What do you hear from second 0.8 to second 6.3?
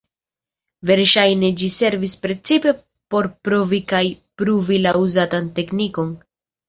Verŝajne ĝi servis precipe por provi kaj pruvi la uzatan teknikon.